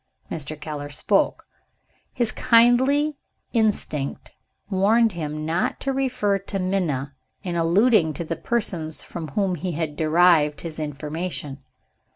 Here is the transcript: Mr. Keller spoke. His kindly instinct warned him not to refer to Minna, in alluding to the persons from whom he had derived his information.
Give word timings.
Mr. 0.31 0.59
Keller 0.59 0.89
spoke. 0.89 1.45
His 2.11 2.31
kindly 2.31 3.17
instinct 3.53 4.31
warned 4.67 5.11
him 5.11 5.45
not 5.45 5.79
to 5.81 5.93
refer 5.93 6.39
to 6.39 6.57
Minna, 6.57 7.13
in 7.43 7.55
alluding 7.55 8.15
to 8.15 8.23
the 8.25 8.35
persons 8.35 9.03
from 9.03 9.27
whom 9.27 9.53
he 9.53 9.73
had 9.73 9.95
derived 9.95 10.61
his 10.61 10.79
information. 10.79 11.59